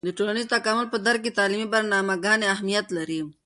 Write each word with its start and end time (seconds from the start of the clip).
د 0.07 0.09
ټولنیز 0.17 0.47
تکامل 0.55 0.85
په 0.89 0.97
درک 1.05 1.19
کې 1.23 1.31
د 1.33 1.37
تعلیمي 1.39 1.67
برنامه 1.73 2.13
ګانې 2.25 2.47
اهیمت 2.55 2.85
لري. 2.97 3.19